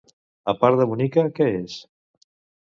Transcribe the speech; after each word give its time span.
A 0.53 0.55
part 0.61 0.79
de 0.81 0.87
bonica, 0.93 1.27
què 1.41 1.49
és? 1.61 1.77